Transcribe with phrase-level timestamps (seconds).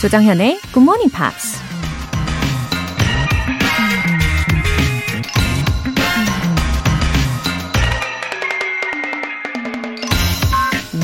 [0.00, 1.60] 조정현의 Good Morning Pops.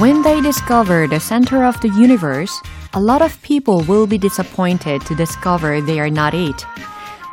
[0.01, 2.55] When they discover the center of the universe,
[2.95, 6.65] a lot of people will be disappointed to discover they are not it.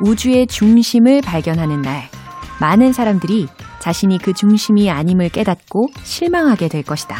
[0.02, 2.10] 우주의 중심을 발견하는 날,
[2.60, 7.16] 많은 사람들이 자신이 그 중심이 아님을 깨닫고 실망하게 될 것이다.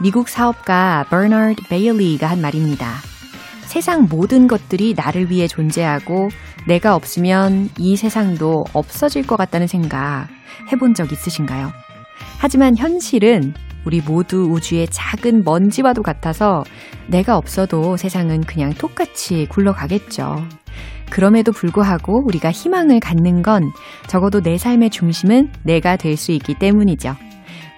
[0.00, 3.15] 미국 사업가 버나드 베일리가 한 말입니다.
[3.66, 6.28] 세상 모든 것들이 나를 위해 존재하고
[6.66, 10.28] 내가 없으면 이 세상도 없어질 것 같다는 생각
[10.72, 11.70] 해본 적 있으신가요?
[12.38, 16.64] 하지만 현실은 우리 모두 우주의 작은 먼지와도 같아서
[17.06, 20.44] 내가 없어도 세상은 그냥 똑같이 굴러가겠죠.
[21.10, 23.70] 그럼에도 불구하고 우리가 희망을 갖는 건
[24.08, 27.14] 적어도 내 삶의 중심은 내가 될 수 있기 때문이죠.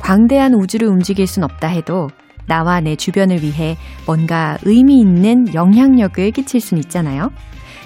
[0.00, 2.08] 광대한 우주를 움직일 순 없다 해도
[2.48, 7.30] 나와 내 주변을 위해 뭔가 의미 있는 영향력을 끼칠 순 있잖아요.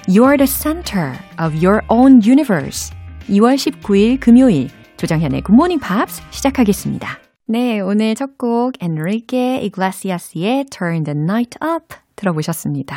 [0.08, 1.12] You are the center
[1.44, 2.94] of your own universe.
[3.28, 7.18] 2월 19일 금요일 조정현의 Good Morning Pops 시작하겠습니다.
[7.46, 12.96] 네, 오늘 첫 곡 엔리케 이글라시아스의 Turn the Night Up 들어보셨습니다.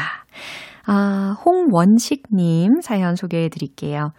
[0.87, 4.13] 아, 홍원식님 사연 소개해 드릴게요.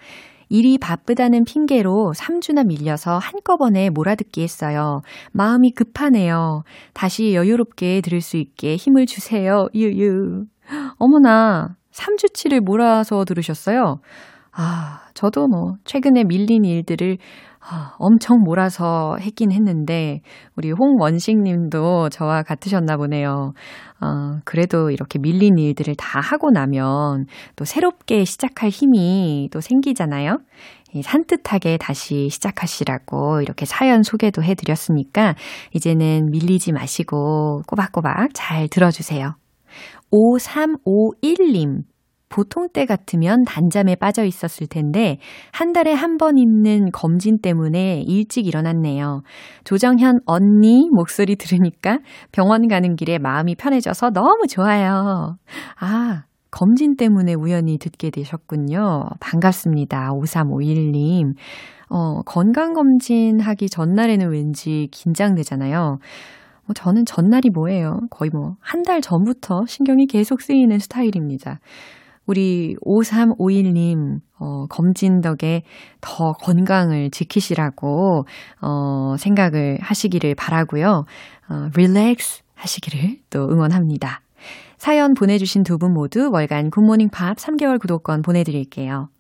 [0.48, 5.02] 일이 바쁘다는 핑계로 3주나 밀려서 한꺼번에 몰아듣기 했어요.
[5.32, 6.62] 마음이 급하네요.
[6.94, 9.66] 다시 여유롭게 들을 수 있게 힘을 주세요.
[9.74, 10.44] 유유.
[10.98, 14.00] 어머나, 3주치를 몰아서 들으셨어요?
[14.52, 17.55] 아, 저도 뭐, 최근에 밀린 일들을 아,
[17.98, 20.20] 엄청 몰아서 했긴 했는데,
[20.56, 23.52] 우리 홍원식 님도 저와 같으셨나 보네요.
[24.00, 30.38] 어, 그래도 이렇게 밀린 일들을 다 하고 나면 또 새롭게 시작할 힘이 또 생기잖아요.
[31.02, 35.34] 산뜻하게 다시 시작하시라고 이렇게 사연 소개도 해드렸으니까,
[35.74, 39.34] 이제는 밀리지 마시고 꼬박꼬박 잘 들어주세요.
[40.12, 41.82] 5351님.
[42.28, 45.18] 보통 때 같으면 단잠에 빠져 있었을 텐데
[45.52, 49.22] 한 달에 한번 있는 검진 때문에 일찍 일어났네요.
[49.64, 51.98] 조정현 언니 목소리 들으니까
[52.32, 55.36] 병원 가는 길에 마음이 편해져서 너무 좋아요.
[55.80, 59.04] 아, 검진 때문에 우연히 듣게 되셨군요.
[59.20, 60.10] 반갑습니다.
[60.12, 61.34] 5351님.
[61.88, 65.98] 어, 건강검진 하기 전날에는 왠지 긴장되잖아요.
[66.66, 68.00] 뭐 저는 전날이 뭐예요?
[68.10, 71.60] 거의 뭐 한 달 전부터 신경이 계속 쓰이는 스타일입니다.
[72.26, 75.62] 우리 5351님, 어, 검진 덕에
[76.00, 78.26] 더 건강을 지키시라고,
[78.60, 81.04] 어, 생각을 하시기를 바라고요
[81.48, 84.20] 어, relax 하시기를 또 응원합니다.
[84.78, 89.08] 사연 보내주신 두 분 모두 월간 굿모닝 팝 3개월 구독권 보내드릴게요.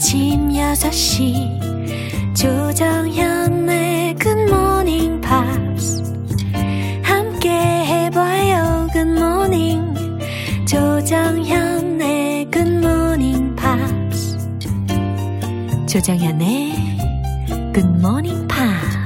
[0.00, 6.02] 아침 6시 조정현의 굿모닝 팝스
[7.02, 9.94] 함께 해봐요 굿모닝
[10.66, 14.38] 조정현의 굿모닝 팝스
[15.86, 16.72] 조정현의
[17.74, 19.00] 굿모닝 팝스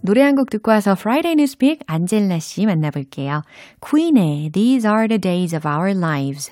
[0.00, 3.44] 노래 한 곡 듣고 와서 Friday Newspeak 안젤라 씨 만나볼게요.
[3.80, 6.50] 퀸의 These are the days of our lives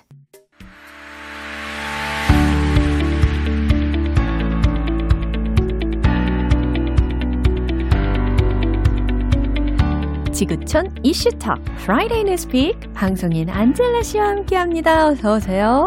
[10.40, 15.08] 지구촌 이슈톡 Friday Newspeak 방송인 안젤라 씨와 함께합니다.
[15.08, 15.86] 어서 오세요.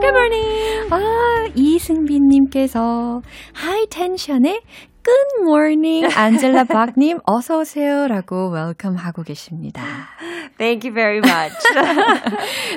[0.00, 0.88] Good morning.
[0.90, 3.20] 아 이승빈님께서
[3.52, 4.62] 하이 텐션의
[5.10, 9.82] Good morning, 안젤라 박님 어서 오세요라고 웰컴 하고 계십니다.
[10.56, 11.56] Thank you very much.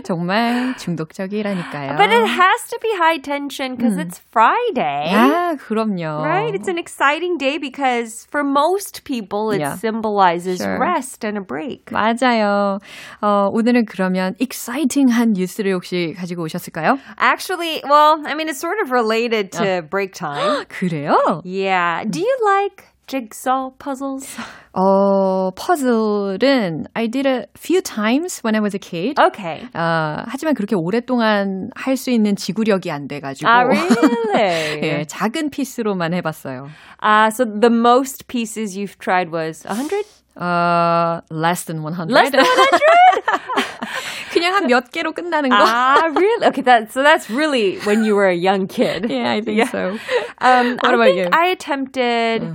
[0.04, 1.98] 정말 중독적이라니까요.
[1.98, 4.08] But it has to be high tension because 음.
[4.08, 5.12] it's Friday.
[5.14, 6.24] 아, 그럼요.
[6.24, 6.56] Right?
[6.56, 9.76] It's an exciting day because for most people it yeah.
[9.76, 10.80] symbolizes sure.
[10.80, 11.92] rest and a break.
[11.92, 12.80] 맞아요.
[13.22, 16.98] 어, 오늘은 그러면 exciting한 뉴스를 혹시 가지고 오셨을까요?
[17.20, 19.90] Actually, well, I mean it's sort of related to 어.
[19.90, 20.66] break time.
[20.70, 21.44] 그래요?
[21.44, 22.06] Yeah.
[22.06, 24.26] Do you like jigsaw puzzles?
[24.74, 29.20] 어, 퍼즐은 I did a few times when I was a kid.
[29.20, 29.68] Okay.
[29.74, 33.48] 어, 하지만 그렇게 오랫동안 할 수 있는 지구력이 안 돼가지고.
[33.50, 34.80] 아, really?
[34.84, 36.70] 예, 작은 피스로만 해봤어요.
[37.02, 40.06] Uh, so the most pieces you've tried was 100?
[40.37, 42.13] Uh, less than 100.
[42.13, 42.81] Less than 100?
[44.31, 45.57] 그냥 한 몇 개로 끝나는 거.
[45.59, 46.47] Ah, really?
[46.47, 49.11] Okay, that so that's really when you were a young kid.
[49.11, 49.69] Yeah, I think yeah.
[49.71, 49.99] so.
[50.39, 51.29] Um, what I about you?
[51.33, 52.45] I attempted.
[52.45, 52.55] Uh.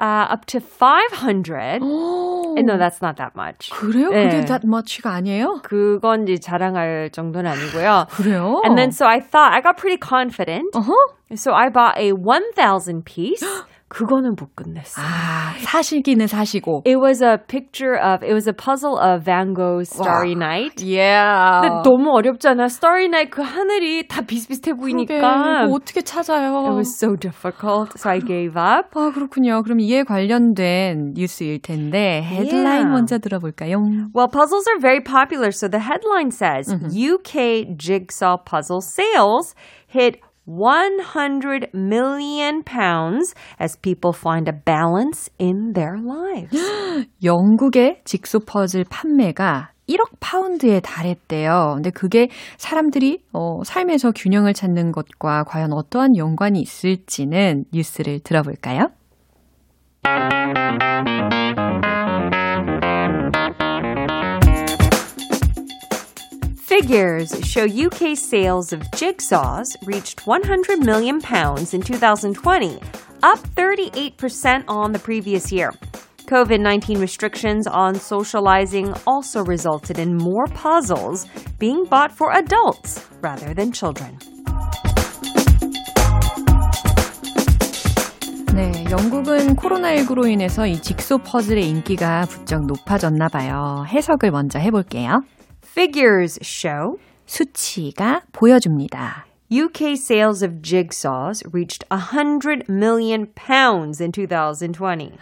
[0.00, 1.82] Uh, up to 500.
[1.82, 3.68] And no, that's not that much.
[3.70, 4.10] 그래요?
[4.10, 4.30] 네.
[4.30, 5.60] 그게 that much가 아니에요?
[5.64, 8.06] 그건 이제 자랑할 정도는 아니고요.
[8.10, 8.62] 그래요?
[8.64, 10.70] And then so I thought I got pretty confident.
[10.72, 10.94] Uh-huh.
[11.34, 13.42] So I bought a 1000 piece.
[13.93, 15.01] 그거는 못 끝냈어.
[15.01, 16.81] 아, 사시기는 사시고.
[16.85, 20.49] It was a picture of, it was a puzzle of Van Gogh's Starry 와.
[20.49, 20.83] Night.
[20.83, 21.61] Yeah.
[21.61, 22.65] 근데 너무 어렵잖아.
[22.65, 25.19] Starry Night 그 하늘이 다 비슷비슷해 보이니까.
[25.21, 26.65] 그러게, 어떻게 찾아요?
[26.65, 27.93] It was so difficult.
[27.95, 28.97] So I gave up.
[28.97, 29.61] 아, 그렇군요.
[29.61, 32.89] 그럼 이에 관련된 뉴스일 텐데, 헤드라인 yeah.
[32.89, 33.77] 먼저 들어볼까요?
[34.13, 35.51] Well, puzzles are very popular.
[35.51, 36.89] So the headline says, mm-hmm.
[36.89, 39.53] UK jigsaw puzzle sales
[39.87, 46.57] hit 100 million pounds as people find a balance in their lives.
[47.23, 51.73] 영국의 직소 퍼즐 판매가 1억 파운드에 달했대요.
[51.75, 58.87] 근데 그게 사람들이 어, 삶에서 균형을 찾는 것과 과연 어떠한 연관이 있을지는 뉴스를 들어볼까요?
[66.72, 72.78] Figures show UK sales of jigsaws reached 100 million pounds in 2020,
[73.22, 75.72] up 38% on the previous year.
[76.26, 81.26] COVID 19 restrictions on socializing also resulted in more puzzles
[81.58, 84.18] being bought for adults rather than children.
[88.54, 93.84] 네, 영국은 코로나19로 인해서 이 직소 퍼즐의 인기가 부쩍 높아졌나 봐요.
[93.86, 95.22] 해석을 먼저 해볼게요.
[95.72, 99.26] Figures show 수치가 보여줍니다.
[99.50, 105.12] UK sales of jigsaws reached 100 million pounds in 2020.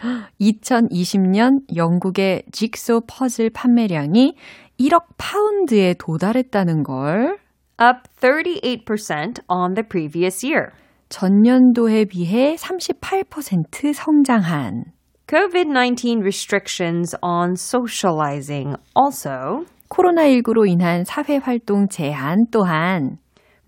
[0.41, 4.35] 2020년 영국의 직소 퍼즐 판매량이
[4.79, 7.37] 1억 파운드에 도달했다는 걸
[7.79, 10.71] up 38% on the previous year.
[11.09, 14.91] 전년도에 비해 38% 성장한
[15.27, 23.18] COVID-19 restrictions on socializing also 코로나19로 인한 사회 활동 제한 또한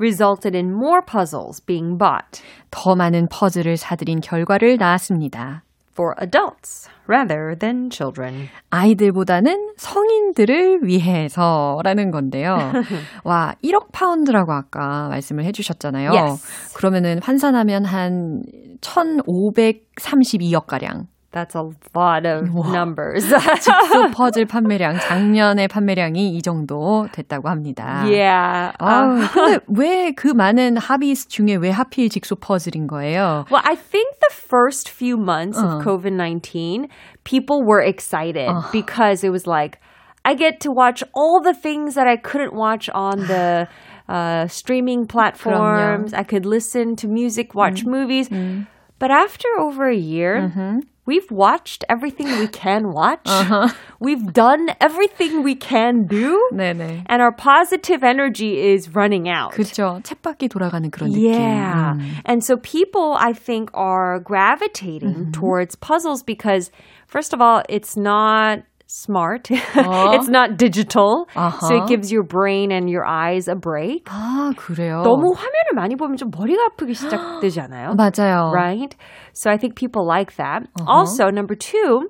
[0.01, 2.43] resulted in more puzzles being bought.
[2.71, 5.65] 더 많은 퍼즐을 사들인 결과를 낳았습니다.
[5.93, 8.49] For adults rather than children.
[8.71, 12.57] 아이들보다는 성인들을 위해서라는 건데요.
[13.23, 16.11] 와, 1억 파운드라고 아까 말씀을 해 주셨잖아요.
[16.11, 16.75] Yes.
[16.75, 18.43] 그러면은 환산하면 한
[18.81, 21.07] 1,532억 가량.
[21.34, 21.62] That's a
[21.94, 23.24] lot of 와, numbers.
[23.30, 28.02] 직소 퍼즐 판매량 작년의 판매량이 이 정도 됐다고 합니다.
[28.08, 28.74] Yeah.
[28.80, 33.46] 아, 근데 왜 그 많은 하비스 중에 왜 하필 직소 퍼즐인 거예요?
[33.52, 35.66] Well, I think the first few months uh.
[35.66, 36.90] of COVID-19,
[37.26, 38.64] people were excited uh.
[38.72, 39.78] because it was like
[40.26, 43.68] I get to watch all the things that I couldn't watch on the
[44.10, 46.12] uh, streaming platforms.
[46.12, 46.18] 그럼요.
[46.18, 47.92] I could listen to music, watch 음.
[47.92, 48.30] movies.
[48.30, 48.66] 음.
[48.98, 50.80] But after over a year, mm-hmm.
[51.06, 53.26] we've watched everything we can watch.
[53.26, 53.70] Uh-huh.
[54.00, 56.38] We've done everything we can do.
[56.54, 57.06] 네네.
[57.08, 59.54] And our positive energy is running out.
[59.54, 60.02] 그렇죠.
[60.04, 61.34] 쳇바퀴 돌아가는 그런 느낌.
[61.34, 61.96] Yeah.
[61.98, 62.22] 음.
[62.26, 65.32] And so people, I think, are gravitating mm-hmm.
[65.32, 66.72] towards puzzles because,
[67.08, 69.50] first of all, it's not smart.
[69.50, 70.16] 어?
[70.16, 71.28] it's not digital.
[71.36, 71.68] Uh-huh.
[71.68, 74.06] So it gives your brain and your eyes a break.
[74.06, 75.04] 아, 그래요?
[75.04, 77.94] 너무 화면을 많이 보면 좀 머리가 아프기 시작되지 않아요?
[77.96, 78.52] 맞아요.
[78.52, 78.96] Right?
[79.34, 80.64] So I think people like that.
[80.80, 80.86] Uh-huh.
[80.88, 82.10] Also, number two,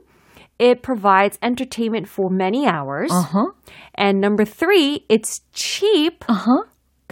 [0.57, 3.11] it provides entertainment for many hours.
[3.11, 3.51] Uh-huh.
[3.95, 6.23] And number three, it's cheap.
[6.27, 6.63] Uh-huh.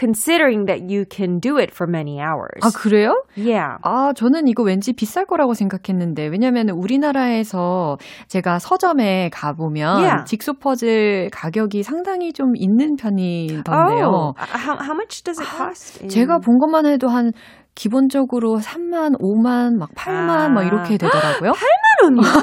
[0.03, 2.59] Considering that you can do it for many hours.
[2.61, 3.15] 아, 그래요?
[3.37, 3.79] Yeah.
[3.85, 10.25] 아, 저는 이거 왠지 비쌀 거라고 생각했는데, 왜냐면 우리나라에서 제가 서점에 가보면 yeah.
[10.27, 14.05] 직소 퍼즐 가격이 상당히 좀 있는 편이던데요.
[14.11, 16.09] Oh, how, how much does it cost?
[16.09, 17.31] 제가 본 것만 해도 한
[17.75, 20.49] 기본적으로 3만, 5만, 막 8만 아.
[20.49, 21.53] 막 이렇게 되더라고요.
[21.53, 22.43] 8만 원이요?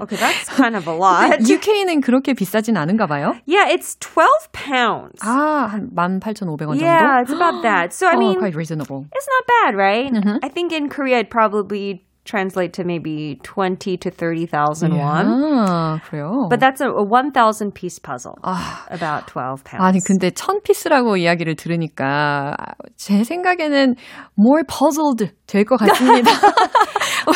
[0.00, 1.40] okay, that's kind of a lot.
[1.40, 3.34] UK는 그렇게 비싸진 않은가 봐요.
[3.46, 5.20] Yeah, it's 12 pounds.
[5.22, 6.80] 아, 한 18,500원 정도?
[6.80, 7.92] Yeah, it's about that.
[7.92, 9.06] So I oh, mean, quite reasonable.
[9.14, 10.12] It's not bad, right?
[10.12, 10.38] Mm-hmm.
[10.42, 15.25] I think in Korea it probably translate to maybe 20 to 30,000 won.
[15.27, 16.47] 아, 그래요?
[16.49, 18.37] But that's a, a 1,000 piece puzzle.
[18.43, 19.83] 아, about 12 pounds.
[19.83, 22.55] 아니, 근데 1000피스라고 이야기를 들으니까
[22.95, 23.95] 제 생각에는
[24.39, 26.31] more puzzled 될 것 같습니다.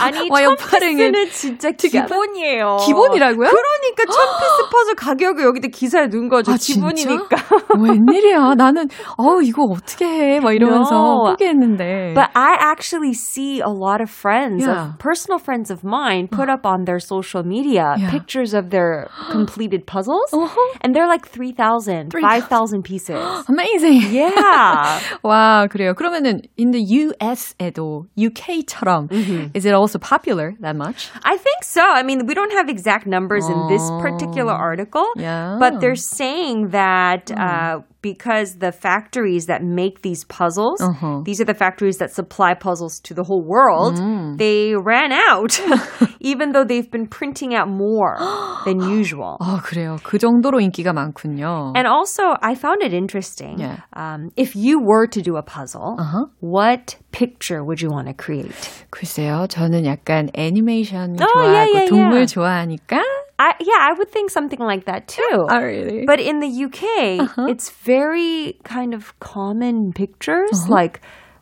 [0.01, 2.77] 아니, 천 피스는 진짜 기본이에요.
[2.87, 3.51] 기본이라고요?
[3.51, 6.53] 그러니까 천 피스 퍼즐 가격을 여기다 기사에 넣은 거죠.
[6.53, 7.37] 아, 기본이니까.
[7.79, 8.55] 웬일이야.
[8.55, 10.41] 나는, 어 이거 어떻게 해?
[10.41, 11.31] 막 이러면서 no.
[11.31, 12.15] 포기했는데.
[12.15, 14.93] But I actually see a lot of friends, yeah.
[14.93, 18.11] of personal friends of mine, put up on their social media yeah.
[18.11, 20.33] pictures of their completed puzzles.
[20.33, 20.79] Uh-huh.
[20.83, 23.19] And they're like 3,000, 5,000 pieces.
[23.49, 24.03] Amazing.
[24.13, 25.01] Yeah.
[25.23, 25.95] 와, 그래요.
[25.95, 29.51] 그러면은 in the US에도 UK처럼 mm-hmm.
[29.55, 31.11] is it also popular that much?
[31.25, 31.83] I think so.
[31.83, 35.57] I mean, we don't have exact numbers in this particular article, yeah.
[35.59, 41.22] but they're saying that uh, because the factories that make these puzzles, uh-huh.
[41.26, 44.38] these are the factories that supply puzzles to the whole world, mm.
[44.38, 45.60] they ran out,
[46.20, 48.18] even though they've been printing out more
[48.66, 49.38] than usual.
[49.42, 49.98] 아, 그래요.
[50.04, 51.74] 그 정도로 인기가 많군요.
[51.76, 53.60] And also, I found it interesting.
[53.60, 53.82] Yeah.
[53.94, 56.26] Um, if you were to do a puzzle, uh-huh.
[56.40, 58.86] what picture would you want to create?
[58.92, 62.26] 글쎄요, 저는 약간 애니메이션 oh, 좋아하고 yeah, yeah, 동물 yeah.
[62.26, 63.04] 좋아하니까
[63.39, 65.23] I, yeah, I would think something like that too.
[65.33, 66.05] Oh, really?
[66.07, 67.47] But in the UK, uh-huh.
[67.49, 70.73] it's very kind of common pictures, uh-huh.
[70.73, 71.01] like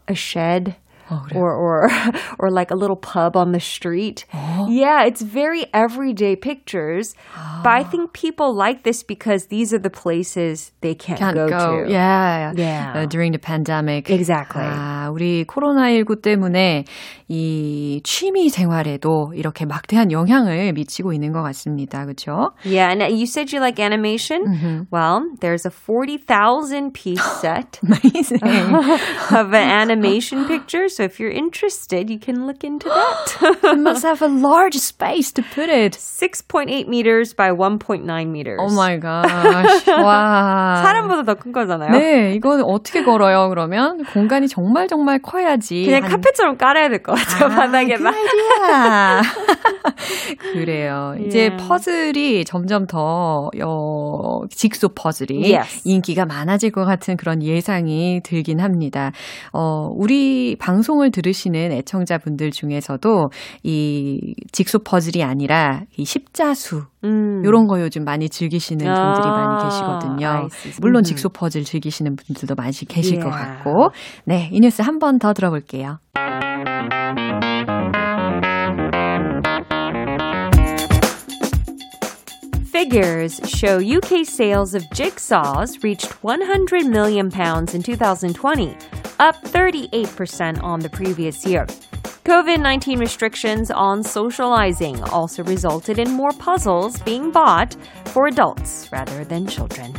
[0.09, 0.77] a shed
[1.12, 1.92] Oh, or or
[2.40, 4.26] or like a little pub on the street.
[4.34, 4.68] Oh.
[4.72, 7.14] Yeah, it's very everyday pictures.
[7.38, 7.62] Oh.
[7.64, 11.48] But I think people like this because these are the places they can't, can't go,
[11.48, 11.92] go, to.
[11.92, 12.94] Yeah, yeah.
[12.96, 14.10] Uh, during the pandemic.
[14.10, 14.64] Exactly.
[14.64, 16.86] 아, 우리 코로나19 때문에
[17.28, 22.06] 이 취미 생활에도 이렇게 막대한 영향을 미치고 있는 것 같습니다.
[22.06, 22.52] 그렇죠?
[22.64, 24.44] Yeah, and you said you like animation.
[24.46, 24.82] Mm-hmm.
[24.90, 28.42] Well, there's a 40,000 piece set Amazing.
[28.44, 30.90] of an animation picture.
[31.01, 33.57] So if you're interested, you can look into that.
[33.73, 35.95] you must have a large space to put it.
[35.97, 38.61] 6.8 meters by 1.9 meters.
[38.61, 39.25] Oh my gosh.
[39.89, 40.83] 와.
[40.85, 41.91] 사람보다 더 큰 거잖아요.
[41.93, 44.05] 네, 이거는 어떻게 걸어요, 그러면?
[44.13, 45.87] 공간이 정말 정말 커야지.
[45.87, 46.11] 그냥 한...
[46.11, 48.13] 카펫처럼 깔아야 될 것 같아요, 아, 바닥에만.
[50.53, 51.15] 그래요.
[51.17, 51.27] Yeah.
[51.27, 55.81] 이제 퍼즐이 점점 더, 어, 직소 퍼즐이 yes.
[55.85, 59.13] 인기가 많아질 것 같은 그런 예상이 들긴 합니다.
[59.55, 63.31] 어, 우리 방송 방송을 들으시는 애청자분들 중에서도
[63.63, 67.43] 이 직소 퍼즐이 아니라 이 십자수 음.
[67.45, 70.49] 이런 거 요즘 많이 즐기시는 분들이 아, 많이 계시거든요.
[70.81, 73.23] 물론 직소 퍼즐 즐기시는 분들도 많이 계실 yeah.
[73.23, 73.91] 것 같고.
[74.25, 75.99] 네, 이 뉴스 한 번 더 들어볼게요.
[82.71, 88.77] Figures show UK sales of jigsaws reached 100 million pounds in 2020,
[89.21, 91.67] up 38% on the previous year.
[92.25, 99.25] COVID 19 restrictions on socializing also resulted in more puzzles being bought for adults rather
[99.25, 99.95] than children.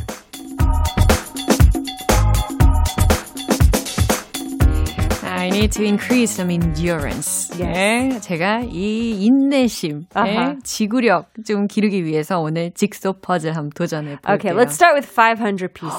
[5.42, 7.50] I need to increase some endurance.
[7.58, 10.62] 네, 제가 이 인내심, uh-huh.
[10.62, 14.52] 지구력 좀 기르기 위해서 오늘 직소 퍼즐 한번 도전해 볼게요.
[14.52, 15.98] Okay, let's start with 500 pieces.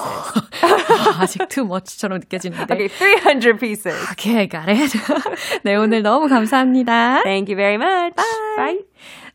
[1.20, 2.72] 아직 too much처럼 느껴지는데.
[2.72, 3.94] Okay, 300 pieces.
[4.12, 4.96] Okay, got it.
[5.62, 7.22] 네, 오늘 너무 감사합니다.
[7.22, 8.16] Thank you very much.
[8.16, 8.56] Bye.
[8.56, 8.78] Bye.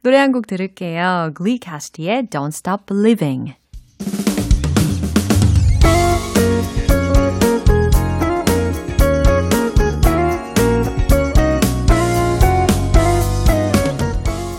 [0.02, 1.34] 노래 한 곡 들을게요.
[1.38, 3.54] Glee Cast의 Don't Stop Believing.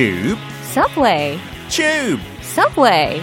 [0.00, 0.38] Tube.
[0.62, 1.38] Subway.
[1.68, 2.22] Tube.
[2.40, 3.20] Subway.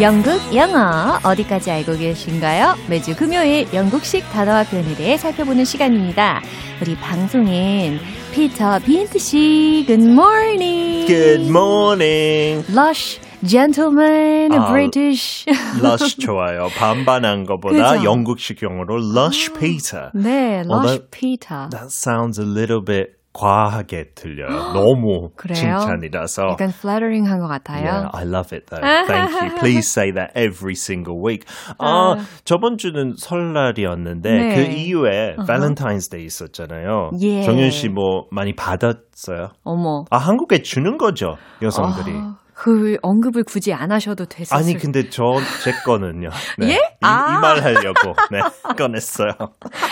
[0.00, 2.76] 영국 영어 어디까지 알고 계신가요?
[2.88, 6.40] 매주 금요일 영국식 단어와 표현에 대해 살펴보는 시간입니다.
[6.80, 7.98] 우리 방송인
[8.32, 11.06] 피터 빈트 씨, good morning.
[11.08, 12.64] Good morning.
[12.70, 15.44] Lush gentleman, 아, British.
[15.82, 16.68] lush 좋아요.
[16.76, 18.04] 반반한 것보다 그죠?
[18.04, 20.10] 영국식 영어로 lush Peter.
[20.14, 21.68] 네, lush well, that, Peter.
[21.70, 24.72] That sounds a little bit 과하게 들려요.
[24.72, 25.56] 너무 그래요?
[25.56, 26.50] 칭찬이라서.
[26.52, 27.82] 약간 flattering한 것 같아요.
[27.84, 28.80] Yeah, I love it though.
[28.80, 29.58] Thank you.
[29.58, 31.44] Please say that every single week.
[31.80, 34.54] 아, 저번 주는 설날이었는데 네.
[34.54, 37.10] 그 이후에 Valentine's Day 있었잖아요.
[37.22, 37.42] 예.
[37.42, 39.50] 정현 씨뭐 많이 받았어요?
[39.64, 40.04] 어머.
[40.10, 42.14] 아, 한국에 주는 거죠, 여성들이.
[42.14, 46.30] 아, 그 언급을 굳이 안 하셔도 됐었을 아니 근데 저 제 거는요.
[46.56, 46.68] 네.
[46.70, 46.74] 예?
[46.76, 47.36] 이, 아.
[47.36, 48.40] 이말 하려고 네,
[48.78, 49.32] 꺼냈어요.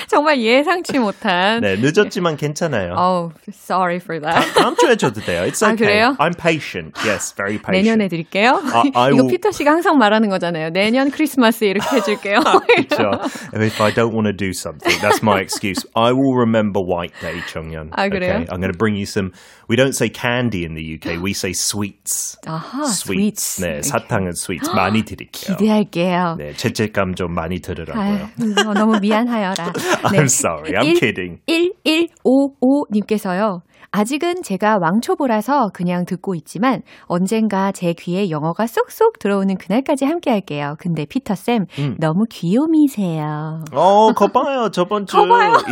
[0.09, 1.61] 정말 예상치 못한.
[1.61, 2.95] 네, 늦었지만 괜찮아요.
[2.97, 4.55] Oh, sorry for that.
[4.55, 5.43] 다음 주에 줘도 돼요.
[5.45, 5.77] It's 아, okay.
[5.77, 6.17] 그래요?
[6.19, 6.95] I'm patient.
[7.07, 7.85] Yes, very patient.
[7.85, 8.59] 내년에 드릴게요.
[8.73, 10.71] 아, I 이거 will- 피터 씨가 항상 말하는 거잖아요.
[10.71, 12.41] 내년 크리스마스에 이렇게 해줄게요.
[12.41, 13.11] 그렇죠.
[13.53, 15.85] If I don't want to do something, that's my excuse.
[15.95, 17.91] I will remember White Day, 정연.
[17.93, 18.41] 아, 그래요?
[18.41, 19.33] Okay, I'm going to bring you some.
[19.69, 21.21] We don't say candy in the UK.
[21.23, 22.37] We say sweets.
[22.47, 23.03] 아 하, sweets.
[23.03, 23.61] sweets.
[23.61, 25.57] 네, 사탕은 sweets 많이 드릴게요.
[25.57, 26.37] 기대할게요.
[26.39, 28.03] 네, 죄책감 좀 많이 들으라고요.
[28.03, 28.25] 아유,
[28.69, 29.73] 어, 너무 미안하여라.
[30.15, 30.73] I'm sorry.
[30.73, 31.39] I'm 일- kidding.
[31.47, 33.63] 1155님께서요.
[33.93, 40.77] 아직은 제가 왕초보라서 그냥 듣고 있지만 언젠가 제 귀에 영어가 쏙쏙 들어오는 그날까지 함께 할게요.
[40.79, 41.97] 근데 피터쌤, 음.
[42.01, 43.65] 너무 귀요미세요.
[43.73, 44.71] 어, 거 봐요.
[44.71, 45.19] 저번 주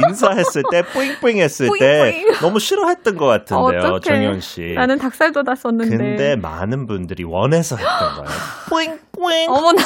[0.07, 2.41] 인사했을 때, 뿌잉뿌잉 했을 때 뿌잉뿌잉.
[2.41, 4.00] 너무 싫어했던 것 같은데요, 어떡해.
[4.00, 4.75] 정연 씨.
[4.75, 5.97] 나는 닭살 돋았었는데.
[5.97, 8.29] 근데 많은 분들이 원해서 했던 거예요.
[8.69, 9.50] 뿌잉뿌잉.
[9.50, 9.83] 어머나.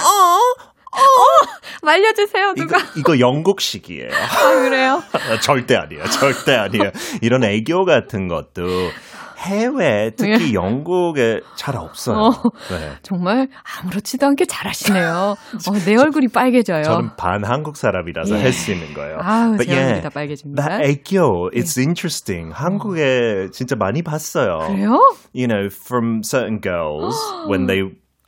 [1.82, 2.78] 말려주세요, 이거, 누가.
[2.96, 4.08] 이거 영국식이에요.
[4.12, 5.02] 아, 그래요?
[5.42, 6.04] 절대 아니에요.
[6.04, 6.90] 절대 아니에요.
[7.20, 8.90] 이런 애교 같은 것도
[9.38, 12.16] 해외, 특히 영국에 잘 없어요.
[12.16, 12.30] 어.
[12.70, 12.92] 네.
[13.02, 13.48] 정말
[13.82, 15.36] 아무렇지도 않게 잘하시네요.
[15.68, 16.82] 어, 내 얼굴이 빨개져요.
[16.82, 18.42] 저는 반 한국 사람이라서 예.
[18.42, 19.18] 할수 있는 거예요.
[19.20, 20.82] 아우, 제 얼굴이 yeah, 다 빨개집니다.
[20.82, 22.52] 애교, it's interesting.
[22.54, 24.60] 한국에 진짜 많이 봤어요.
[24.68, 24.98] 그래요?
[25.34, 27.14] You know, from certain girls
[27.50, 27.82] when they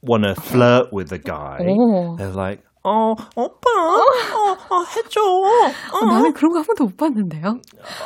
[0.07, 2.17] want to flirt with a guy, 오.
[2.17, 5.21] they're like, 어, 오빠, 어, 어, 해줘.
[5.21, 5.99] 어.
[5.99, 7.61] 어, 나는 그런 거 한 번도 못 봤는데요.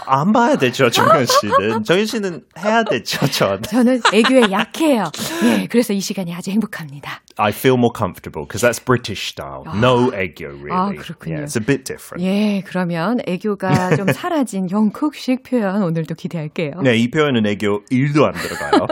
[0.06, 1.84] 안 봐야 되죠, 정현 씨는.
[1.84, 3.62] 정현 씨는 해야 되죠, 전.
[3.62, 5.04] 저는 애교에 약해요.
[5.44, 7.22] 예, 그래서 이 시간이 아주 행복합니다.
[7.36, 9.62] I feel more comfortable because that's British style.
[9.74, 10.70] No 애교, really.
[10.72, 11.36] 아, 그렇군요.
[11.36, 12.22] Yeah, it's a bit different.
[12.24, 16.72] 예, 그러면 애교가 좀 사라진 영국식 표현 오늘도 기대할게요.
[16.82, 18.86] 네, 이 표현은 애교 1도 안 들어가요.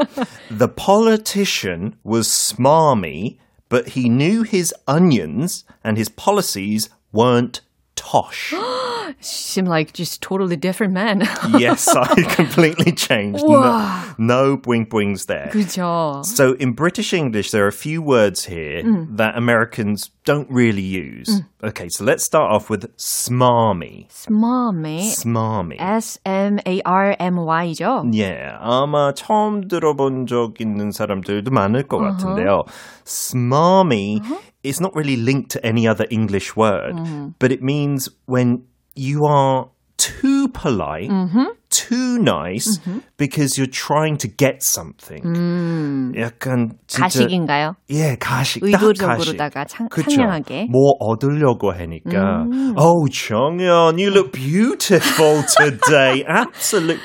[0.56, 3.36] The politician was smarmy,
[3.68, 7.61] but he knew his onions and his policies weren't
[7.95, 8.53] tosh.
[9.19, 11.27] Seem like just totally different man.
[11.57, 13.43] yes, I completely changed.
[13.43, 14.15] No, 우와.
[14.17, 15.49] no bwing bwings there.
[15.51, 16.25] 그죠?
[16.25, 18.81] So in British English, there are a few words here
[19.11, 21.41] that Americans don't really use.
[21.63, 24.07] Okay, so let's start off with smarmy.
[24.09, 25.11] smarmy.
[25.13, 25.75] Smarmy.
[26.83, 27.23] S-M-A-R-M-Y죠?
[28.15, 32.63] 예, 아마 처음 들어본 적 있는 사람들도 많을 것 같은데요.
[33.05, 34.21] Smarmy
[34.68, 37.28] is not really linked to any other English word, mm-hmm.
[37.38, 41.46] but it means when you are too polite, mm-hmm.
[41.78, 42.80] Too nice,
[43.16, 45.22] because you're trying to get something.
[46.18, 47.76] 약간 진짜 가식인가요?
[47.90, 48.64] 예, 가식.
[48.64, 49.88] 의도적으로다가 창.
[49.90, 50.66] 상냥하게.
[50.70, 52.44] 뭐 얻으려고 하니까.
[52.76, 56.24] Oh, 정연, you look beautiful today.
[56.28, 57.00] Absolute.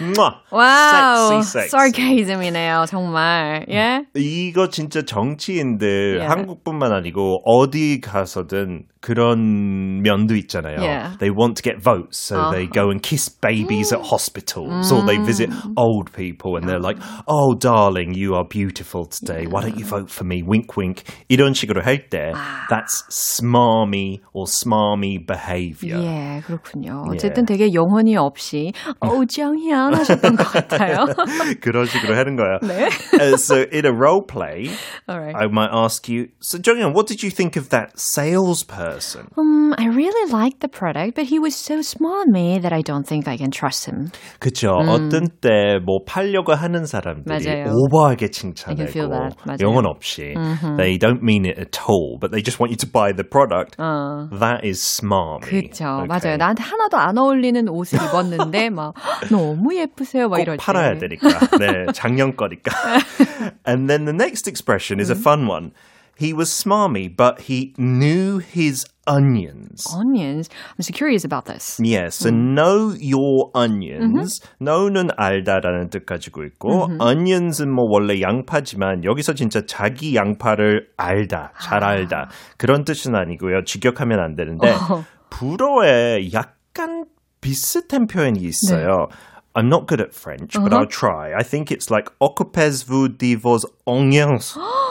[0.51, 1.69] 와우, Sexy, sexy.
[1.69, 3.65] sarcasm이네요, 정말.
[3.69, 4.05] 예?
[4.15, 6.27] 이거 진짜 정치인들 Yeah.
[6.27, 10.81] 한국뿐만 아니고 어디 가서든 그런 면도 있잖아요.
[10.81, 11.16] Yeah.
[11.18, 15.18] They want to get votes, so they go and kiss babies at hospitals, or they
[15.18, 19.46] visit old people and they're like, "Oh, darling, you are beautiful today.
[19.46, 21.04] Why don't you vote for me?" Wink, wink.
[21.31, 22.33] 이런 식으로 할 때,
[22.68, 26.02] that's smarmy or smarmy behavior.
[26.02, 27.04] 예, 그렇군요.
[27.09, 31.07] 어쨌든 되게 영혼이 없이, 어우, 정현 하셨던 것 같아요.
[31.62, 32.59] 그런 식으로 하는 거야.
[32.62, 32.88] 네.
[33.14, 34.70] Uh, so in a role play,
[35.09, 35.37] Alright.
[35.37, 38.91] I might ask you, so Jonghyun, what did you think of that salesperson?
[39.37, 43.26] Um, I really liked the product, but he was so smarmy that I don't think
[43.26, 44.11] I can trust him.
[44.40, 44.70] 그쵸.
[44.70, 47.72] 어떤 때 뭐 팔려고 하는 사람들이 맞아요.
[47.74, 49.37] 오버하게 I can feel 칭찬하고 that.
[49.46, 49.59] 맞아요.
[49.62, 50.35] 영혼 없이
[50.76, 53.76] they don't mean it at all, but they just want you to buy the product.
[53.78, 54.28] 어.
[54.38, 55.40] That is smarmy.
[55.48, 56.04] 그쵸.
[56.04, 56.07] Okay.
[56.09, 56.37] 맞아요.
[56.37, 58.94] 나한테 하나도 안 어울리는 옷을 입었는데, 막,
[59.31, 60.62] 너무 예쁘세요, 막 꼭 이럴 때.
[60.64, 61.28] 팔아야 되니까.
[61.59, 62.70] 네, 작년 거니까.
[63.66, 65.72] and then the next expression is a fun one.
[66.18, 69.87] He was smarmy, but he knew his onions.
[69.94, 70.50] Onions.
[70.76, 71.78] I'm so curious about this.
[71.81, 74.40] Yeah, so know your onions.
[74.61, 81.85] know는 알다라는 뜻 가지고 있고, onions은 뭐 원래 양파지만 여기서 진짜 자기 양파를 알다, 잘
[81.85, 83.62] 알다 그런 뜻은 아니고요.
[83.64, 84.74] 직역하면 안 되는데
[85.31, 87.04] 불어에 약간
[87.40, 89.07] 비슷한 표현이 있어요.
[89.54, 91.33] I'm not good at French, but I'll try.
[91.33, 94.59] I think it's like occupez-vous de vos oignons.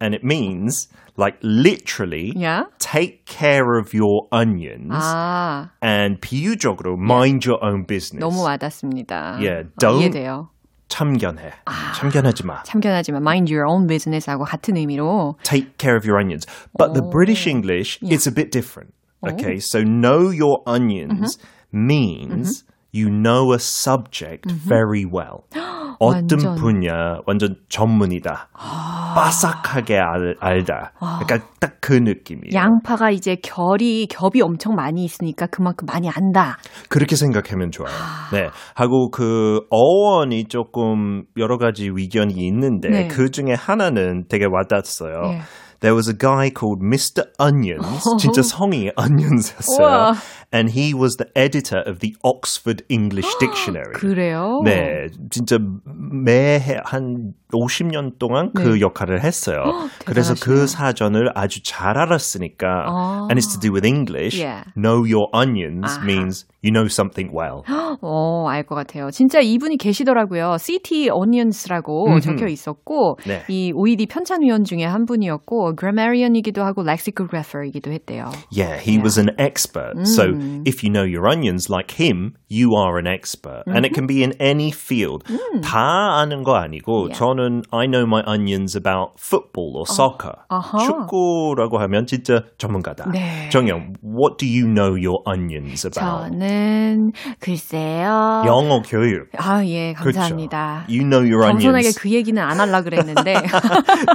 [0.00, 2.64] and it means like literally Yeah.
[2.78, 8.20] take care of your onions 아, and 비유적으로 mind your own business.
[8.20, 9.38] 너무 와닿습니다.
[9.40, 10.48] Yeah, 어, don't- 이해돼요.
[10.88, 11.50] 참견해.
[11.96, 12.62] 참견하지 마.
[12.64, 16.46] 참견하지만 mind your own business하고 같은 의미로 Take care of your onions.
[16.78, 18.92] But the British English is a bit different.
[19.26, 21.38] Okay, so know your onions
[21.72, 25.45] means You know a subject very well.
[25.99, 26.55] 어떤 완전.
[26.55, 26.93] 분야
[27.27, 28.49] 완전 전문이다.
[28.53, 30.93] 빠삭하게 알, 알다.
[30.99, 32.53] 그러니까 딱 그 느낌이에요.
[32.53, 36.59] 양파가 이제 결이 겹이 엄청 많이 있으니까 그만큼 많이 안다.
[36.87, 37.91] 그렇게 생각하면 좋아요.
[38.31, 38.49] 네.
[38.75, 43.07] 하고 그 어원이 조금 여러 가지 위견이 있는데 네.
[43.07, 45.21] 그 중에 하나는 되게 와닿았어요.
[45.33, 45.41] 예.
[45.79, 47.23] There was a guy called Mr.
[47.41, 48.03] Onions.
[48.19, 50.13] 진짜 성이 Onions였어요.
[50.48, 50.54] 우와.
[50.54, 53.92] And he was the editor of the Oxford English Dictionary.
[53.94, 54.62] 그래요?
[54.64, 58.80] 네, 진짜 매해 한 50년 동안 그 네.
[58.80, 59.62] 역할을 했어요.
[60.04, 60.66] 그래서 그 대단하시네요.
[60.66, 63.28] 사전을 아주 잘 알았으니까, 아.
[63.30, 64.38] and it's to do with English.
[64.40, 64.64] Yeah.
[64.76, 66.04] Know your onions 아하.
[66.04, 67.62] means you know something well.
[68.00, 69.10] 어, 알 것 같아요.
[69.10, 70.56] 진짜 이분이 계시더라고요.
[70.58, 73.42] CT Onions라고 적혀 있었고, 네.
[73.48, 78.30] 이 OED 편찬위원 중에 한 분이었고, grammarian이기도 하고 lexicographer이기도 했대요.
[78.50, 80.06] Yeah, he was an expert.
[80.06, 80.26] So
[80.65, 83.63] if you know your onions like him, you are an expert.
[83.67, 85.23] And it can be in any field.
[85.63, 87.17] 다 아는 거 아니고 Yeah.
[87.17, 90.33] 저는 I know my onions about football or soccer.
[90.49, 90.79] 아하.
[90.79, 93.11] 축구라고 하면 진짜 전문가다.
[93.11, 93.49] 네.
[93.51, 96.31] 정영, what do you know your onions about?
[96.31, 98.43] 저는 글쎄요.
[98.45, 99.29] 영어 교육.
[99.37, 100.19] 아, 예, 그렇죠.
[100.19, 100.85] 감사합니다.
[100.89, 101.99] You know your 겸손하게 onions.
[101.99, 103.35] 그 얘기는 안 하려 그랬는데.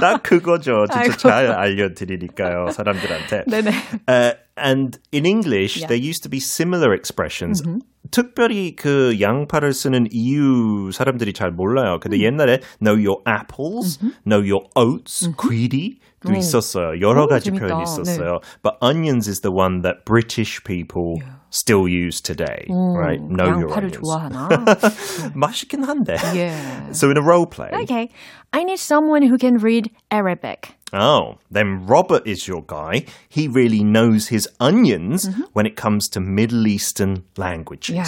[0.01, 0.85] 딱 그거죠.
[0.91, 1.17] 진짜 아이고.
[1.17, 3.43] 잘 알려드리니까요, 사람들한테.
[3.47, 3.71] 네네.
[4.07, 5.88] Uh, and in English, Yeah.
[5.88, 7.62] there used to be similar expressions.
[8.10, 11.98] 특별히 그 양파를 쓰는 이유 사람들이 잘 몰라요.
[12.00, 17.00] 근데 옛날에 know your apples, know your oats, greedy도 있었어요.
[17.00, 17.66] 여러 오, 가지 재밌다.
[17.68, 18.40] 표현이 있었어요.
[18.62, 21.20] But onions is the one that British people
[21.52, 22.66] still use today.
[22.68, 23.20] right?
[23.22, 24.00] Know your 양파를 onions.
[24.00, 24.48] 좋아하나?
[25.34, 26.16] 맛있긴 한데.
[26.36, 26.52] 예.
[26.92, 28.08] So in a role play, Okay.
[28.52, 30.74] I need someone who can read Arabic.
[30.97, 33.03] Oh, then Robert is your guy.
[33.27, 37.97] He really knows his onions when it comes to Middle Eastern languages.
[37.97, 38.05] 야,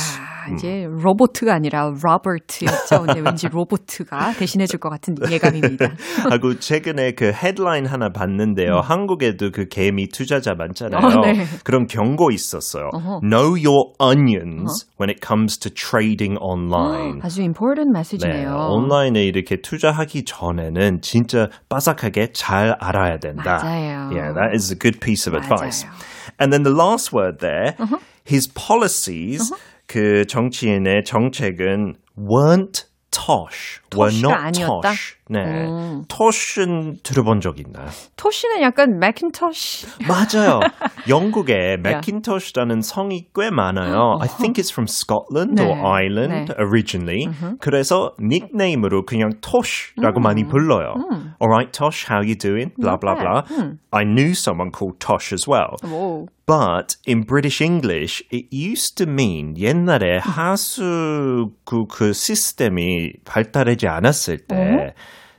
[0.54, 3.02] 이제 로보트가 아니라 로버트였죠.
[3.06, 5.90] 근데 왠지 로보트가 대신해 줄 것 같은 예감입니다.
[6.30, 8.80] 하고 최근에 그 헤드라인 하나 봤는데요.
[8.82, 11.02] 한국에도 그 개미 투자자 많잖아요.
[11.04, 11.44] 어, 네.
[11.66, 12.90] 그런 경고 있었어요.
[13.22, 17.20] Know your onions when it comes to trading online.
[17.22, 18.70] 아주 important 네, 메시지네요.
[18.70, 23.61] 온라인에 이렇게 투자하기 전에는 진짜 빠삭하게 잘 알아야 된다.
[23.63, 24.11] 맞아요.
[24.13, 25.85] Yeah, that is a good piece of advice.
[25.85, 25.93] 맞아요.
[26.39, 27.77] And then the last word there,
[28.25, 29.53] his policies,
[29.87, 34.82] 그 정치인의 정책은 weren't tosh, were not 아니었다?
[34.82, 35.18] tosh.
[35.30, 35.68] 네,
[36.08, 37.88] tosh은 들어본 적 있나요?
[38.16, 39.88] 토시는 약간 맥킨토시.
[40.08, 40.62] 맞아요.
[41.10, 44.20] 영국에 맥킨토시라는 성이 꽤 많아요.
[44.22, 46.56] I think it's from Scotland or 네, Ireland 네.
[46.58, 47.28] originally.
[47.60, 50.94] 그래서 닉네임으로 그냥 Tosh라고 많이 불러요.
[51.42, 52.72] Alright, Tosh, how you doing?
[52.78, 53.44] Blah blah blah.
[53.92, 55.76] I knew someone called Tosh as well.
[55.84, 56.28] 오.
[56.48, 63.88] But in British English, it used to mean 옛날에 하수 그, 그 시스템이 발달 하지
[63.88, 64.94] 않았을 때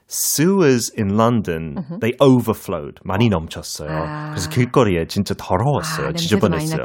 [0.08, 3.90] sewers in London they overflowed 많이 넘쳤어요.
[3.90, 4.30] 아.
[4.30, 6.08] 그래서 길거리에 진짜 더러웠어요.
[6.08, 6.82] 아, 지저분했어요.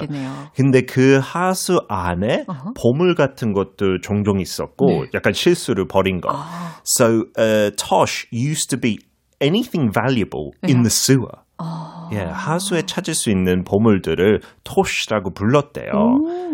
[0.55, 5.09] 근데 그 하수 안에 보물 같은 것도 종종 있었고 네.
[5.13, 6.29] 약간 실수를 벌인 거.
[6.33, 6.81] 아.
[6.83, 8.97] So uh, tosh used to be
[9.39, 11.43] anything valuable in the sewer.
[11.59, 11.92] 아.
[12.11, 15.91] 예, 하수에 찾을 수 있는 보물들을 tosh라고 불렀대요.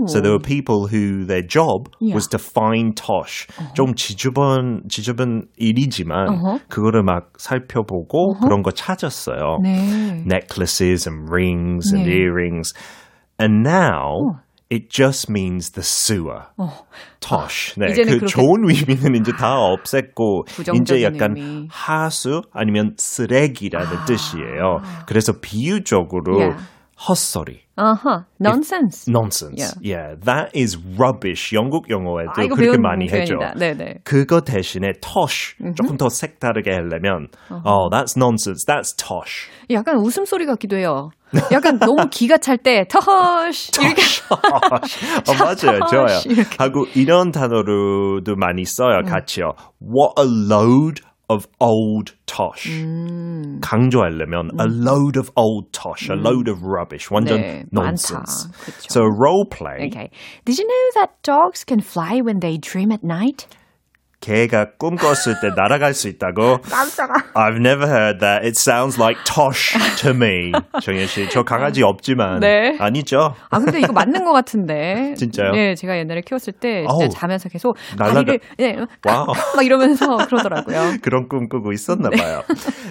[0.08, 2.14] So there were people who their job Yeah.
[2.16, 3.48] was to find tosh.
[3.74, 9.60] 좀 지저분 지저분 일이지만 그거를 막 살펴보고 그런 거 찾았어요.
[9.64, 10.24] 네.
[10.26, 12.16] necklaces and rings and 네.
[12.22, 12.74] earrings.
[13.42, 14.40] And now
[14.72, 16.44] it just means the sewer.
[17.20, 17.74] tosh.
[17.78, 21.68] 네, 이제는 그 그렇게- 좋은 의미는 이제 다 없앴고 부정적인 이제 약간 의미.
[21.72, 24.82] 하수 아니면 쓰레기라는 뜻이에요.
[25.08, 26.64] 그래서 비유적으로 Yeah.
[27.08, 27.62] 헛소리.
[27.78, 28.26] 아하.
[28.42, 29.08] nonsense.
[29.08, 29.74] nonsense.
[29.82, 30.16] Yeah.
[30.26, 31.54] that is rubbish.
[31.56, 33.36] 영국 영어에도 아, 그렇게 많이 해줘.
[33.38, 33.54] 표현이다.
[33.58, 34.00] 네네.
[34.04, 38.66] 그거 대신에 tosh 조금 더 색다르게 하려면 oh, that's nonsense.
[38.68, 39.48] That's tosh.
[39.70, 41.12] 약간 웃음소리 같기도 해요.
[41.54, 45.80] 약간 너무 기가 찰 때 터시 이렇게 어, 맞아요.
[45.90, 46.20] 좋아요.
[46.26, 46.56] 이렇게.
[46.58, 49.04] 하고 이런 단어로도 많이 써요.
[49.08, 49.54] 같이요.
[49.82, 52.69] What a load of old tosh.
[53.61, 57.09] 강조하려면 a load of old tosh, a load of rubbish.
[57.11, 58.47] 완전 네, nonsense.
[58.47, 58.65] 많다.
[58.65, 58.91] 그쵸.
[58.91, 59.87] So a role play.
[59.89, 60.11] Okay.
[60.45, 63.47] Did you know that dogs can fly when they dream at night?
[64.21, 66.63] 개가 꿈 꿨을 때 날아갈 수 있다고.
[66.63, 67.35] 깜짝아.
[67.35, 68.43] I've never heard that.
[68.43, 70.51] It sounds like tosh to me.
[70.81, 72.75] 정현 씨, 저 강아지 없지만 네.
[72.81, 73.35] 아니죠?
[73.51, 75.13] 아 근데 이거 맞는 것 같은데.
[75.19, 75.53] 진짜요?
[75.53, 79.27] 네, 제가 옛날에 키웠을 때 진짜 어우, 자면서 계속 날아가- 다리를 네, 와우.
[79.57, 80.97] 막 이러면서 그러더라고요.
[81.03, 82.45] 그런 꿈 꾸고 있었나 봐요.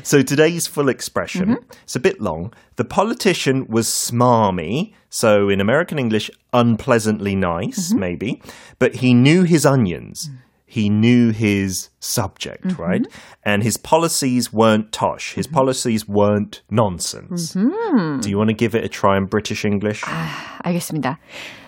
[0.03, 1.55] So today's full expression.
[1.57, 1.81] Mm-hmm.
[1.87, 2.51] It's a bit long.
[2.75, 4.93] The politician was smarmy.
[5.09, 7.99] So in American English, unpleasantly nice, Mm-hmm.
[7.99, 8.41] maybe.
[8.77, 10.29] But he knew his onions.
[10.29, 10.37] Mm.
[10.67, 12.81] He knew his subject, Mm-hmm.
[12.81, 13.05] right?
[13.45, 15.33] And his policies weren't tosh.
[15.33, 17.53] His policies weren't nonsense.
[17.53, 20.01] Do you want to give it a try in British English?
[20.07, 20.59] Ah.
[20.65, 21.17] 알겠습니다.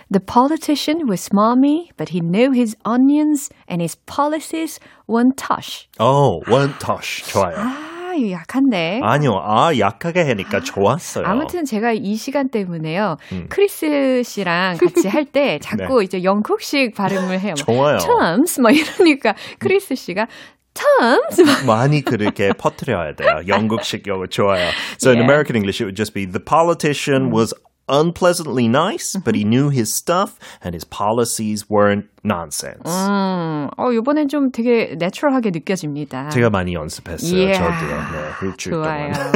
[0.09, 5.87] The politician was smarmy, but he knew his onions and his policies weren't tosh.
[5.99, 7.23] oh, weren't tosh.
[7.25, 7.88] 좋아요.
[8.10, 9.00] 아, 약한데.
[9.02, 11.24] 아니요, 아, 약하게 하니까 좋았어요.
[11.26, 13.16] 아무튼 제가 이 시간 때문에요.
[13.48, 17.54] 크리스 씨랑 같이 할 때 자꾸 이제 영국식 발음을 해요.
[17.56, 17.62] 네.
[17.64, 17.98] 좋아요.
[17.98, 20.26] terms 막 이러니까 크리스 씨가
[20.74, 23.42] terms 막 많이 그렇게 퍼뜨려야 돼요.
[23.46, 24.70] 영국식 영어 좋아요.
[25.00, 25.24] So in Yeah.
[25.30, 27.54] American English, it would just be the politician was
[27.90, 32.86] unpleasantly nice, but he knew his stuff and his policies weren't nonsense.
[32.86, 36.28] 음, 어, 요번엔 좀 되게 내추럴하게 느껴집니다.
[36.30, 37.34] 제가 많이 연습했어요.
[37.36, 37.58] Yeah.
[37.58, 37.96] 저도요.
[38.12, 39.12] 네, 일주일 좋아요.
[39.12, 39.32] 동안.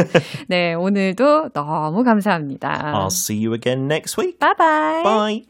[0.49, 2.93] 네, 오늘도 너무 감사합니다.
[2.95, 4.39] I'll see you again next week.
[4.39, 5.03] 바이바이.
[5.03, 5.43] Bye.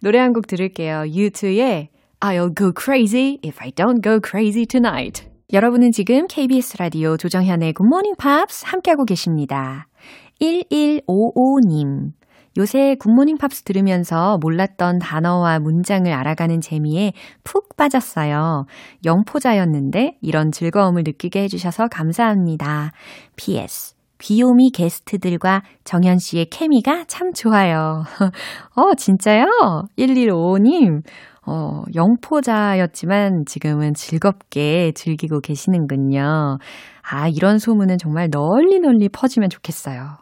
[0.00, 1.04] 노래 한 곡 들을게요.
[1.08, 1.88] U2의
[2.20, 5.26] I'll go crazy if I don't go crazy tonight.
[5.52, 9.86] 여러분은 지금 KBS 라디오 조정현의 Good Morning Pops 함께하고 계십니다.
[10.40, 12.12] 1155님.
[12.58, 17.12] 요새 굿모닝 팝스 들으면서 몰랐던 단어와 문장을 알아가는 재미에
[17.44, 18.64] 푹 빠졌어요.
[19.04, 22.92] 영포자였는데 이런 즐거움을 느끼게 해주셔서 감사합니다.
[23.36, 23.94] PS.
[24.18, 28.04] 귀요미 게스트들과 정현 씨의 케미가 참 좋아요.
[28.76, 29.46] 어, 진짜요?
[29.98, 31.02] 1155님.
[31.44, 36.58] 어, 영포자였지만 지금은 즐겁게 즐기고 계시는군요.
[37.02, 40.18] 아, 이런 소문은 정말 널리 널리 퍼지면 좋겠어요.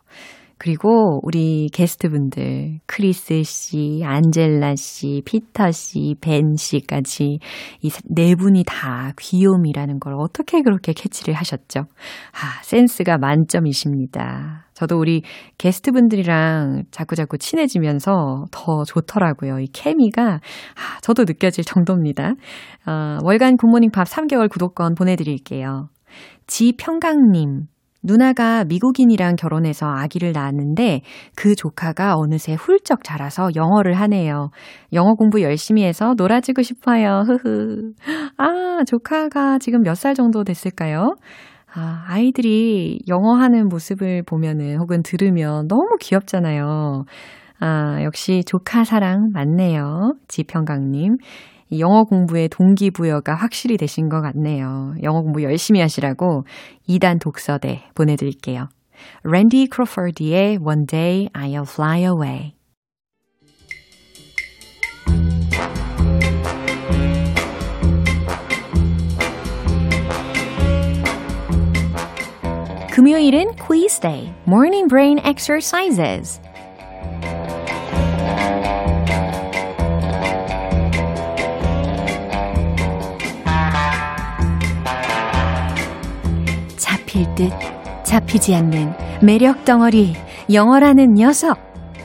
[0.63, 7.39] 그리고 우리 게스트분들, 크리스 씨, 안젤라 씨, 피터 씨, 벤 씨까지
[7.81, 11.81] 이 네 분이 다 귀요미라는 걸 어떻게 그렇게 캐치를 하셨죠?
[11.81, 14.67] 아, 센스가 만점이십니다.
[14.75, 15.23] 저도 우리
[15.57, 19.61] 게스트분들이랑 자꾸자꾸 친해지면서 더 좋더라고요.
[19.61, 22.35] 이 케미가, 아, 저도 느껴질 정도입니다.
[22.87, 25.89] 어, 월간 굿모닝 팝 3개월 구독권 보내드릴게요.
[26.47, 27.63] 지평강님,
[28.03, 31.03] 누나가 미국인이랑 결혼해서 아기를 낳았는데
[31.37, 34.51] 그 조카가 어느새 훌쩍 자라서 영어를 하네요.
[34.93, 37.25] 영어 공부 열심히 해서 놀아주고 싶어요.
[37.27, 37.93] 흐흐.
[38.39, 41.15] 아, 조카가 지금 몇 살 정도 됐을까요?
[41.75, 47.05] 아, 아이들이 영어 하는 모습을 보면은 혹은 들으면 너무 귀엽잖아요.
[47.61, 50.15] 아, 역시 조카 사랑 맞네요.
[50.29, 51.17] 지평강님.
[51.71, 54.95] 이 영어 공부의 동기부여가 확실히 되신 것 같네요.
[55.03, 56.45] 영어 공부 열심히 하시라고
[56.89, 58.69] 2단 독서대 보내드릴게요.
[59.23, 62.55] 랜디 크로퍼드의 One Day I'll Fly Away.
[72.93, 76.39] 금요일은 quiz day, morning brain exercises.
[87.41, 87.49] 듯
[88.05, 88.93] 잡히지 않는
[89.25, 90.13] 매력 덩어리
[90.53, 91.57] 영어라는 녀석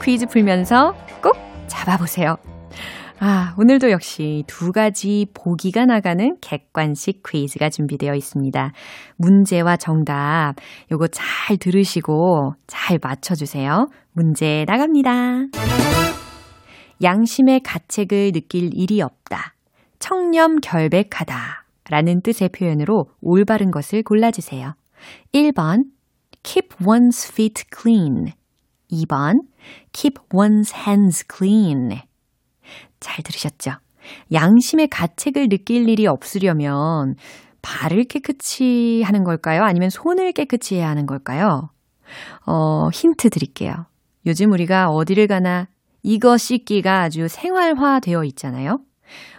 [0.02, 1.34] 퀴즈 풀면서 꼭
[1.66, 2.36] 잡아보세요.
[3.18, 8.72] 아, 오늘도 역시 두 가지 보기가 나가는 객관식 퀴즈가 준비되어 있습니다.
[9.18, 10.54] 문제와 정답,
[10.90, 13.88] 요거 잘 들으시고 잘 맞춰주세요.
[14.12, 15.48] 문제 나갑니다.
[17.02, 19.54] 양심의 가책을 느낄 일이 없다.
[19.98, 21.64] 청렴 결백하다.
[21.90, 24.74] 라는 뜻의 표현으로 올바른 것을 골라주세요.
[25.32, 25.84] 1번,
[26.42, 28.32] keep one's feet clean.
[28.90, 29.40] 2번,
[29.92, 32.00] keep one's hands clean.
[33.00, 33.72] 잘 들으셨죠?
[34.32, 37.16] 양심의 가책을 느낄 일이 없으려면
[37.62, 39.64] 발을 깨끗이 하는 걸까요?
[39.64, 41.70] 아니면 손을 깨끗이 해야 하는 걸까요?
[42.46, 43.86] 어, 힌트 드릴게요.
[44.26, 45.68] 요즘 우리가 어디를 가나
[46.02, 48.78] 이거 씻기가 아주 생활화 되어 있잖아요.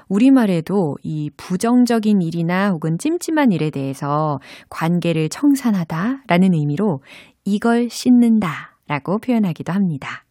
[0.07, 7.01] 우리말에도 이 부정적인 일이나 혹은 찜찜한 일에 대해서 관계를 청산하다 라는 의미로
[7.45, 10.25] 이걸 씻는다 라고 표현하기도 합니다.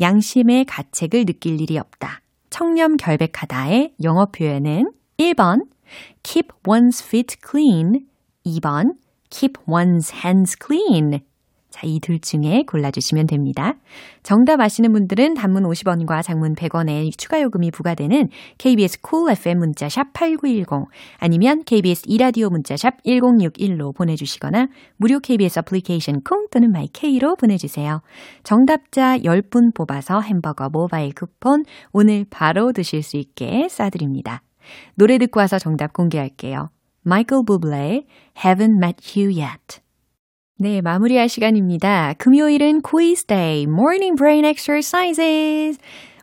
[0.00, 2.20] 양심의 가책을 느낄 일이 없다.
[2.50, 5.66] 청렴 결백하다의 영어 표현은 1번
[6.22, 8.06] keep one's feet clean,
[8.44, 8.94] 2번
[9.30, 11.20] keep one's hands clean.
[11.72, 13.74] 자, 이 둘 중에 골라주시면 됩니다.
[14.22, 20.12] 정답 아시는 분들은 단문 50원과 장문 100원의 추가 요금이 부과되는 KBS cool FM 문자 샵
[20.12, 28.02] 8910 아니면 KBS 이라디오 문자 샵 1061로 보내주시거나 무료 KBS 애플리케이션 콩 또는 마이케이로 보내주세요.
[28.42, 34.40] 정답자 10분 뽑아서 햄버거 모바일 쿠폰 오늘 바로 드실 수 있게 쏴드립니다.
[34.94, 36.68] 노래 듣고 와서 정답 공개할게요.
[37.04, 38.06] 마이클 부블레의
[38.36, 39.80] Haven't Met You Yet
[40.62, 42.14] 네, 마무리할 시간입니다.
[42.18, 45.76] 금요일은 quiz day, morning brain exercises.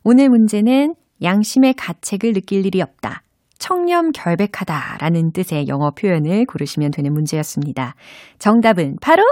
[0.05, 3.23] 오늘 문제는 양심의 가책을 느낄 일이 없다.
[3.57, 7.95] 청렴 결백하다 라는 뜻의 영어 표현을 고르시면 되는 문제였습니다.
[8.37, 9.23] 정답은 바로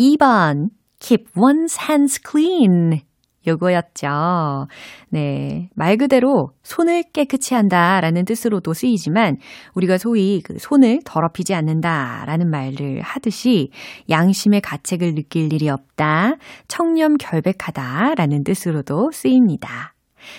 [0.00, 3.02] 2번 keep one's hands clean
[3.46, 4.66] 요거였죠.
[5.10, 5.68] 네.
[5.74, 9.36] 말 그대로 손을 깨끗이 한다 라는 뜻으로도 쓰이지만
[9.74, 13.70] 우리가 소위 그 손을 더럽히지 않는다 라는 말을 하듯이
[14.10, 16.36] 양심의 가책을 느낄 일이 없다,
[16.68, 19.94] 청렴 결백하다 라는 뜻으로도 쓰입니다.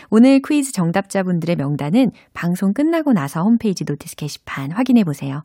[0.10, 5.44] 오늘 퀴즈 정답자분들의 명단은 방송 끝나고 나서 홈페이지 notice 게시판 확인해 보세요.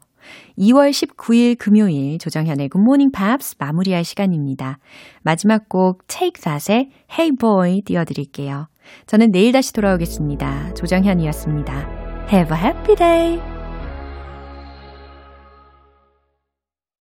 [0.59, 4.79] 2월 19일 금요일 조정현의 굿모닝 팝스 마무리할 시간입니다.
[5.23, 8.69] 마지막 곡 Take That의 Hey Boy 띄워드릴게요.
[9.07, 10.75] 저는 내일 다시 돌아오겠습니다.
[10.75, 12.29] 조정현이었습니다.
[12.31, 13.58] Have a happy day!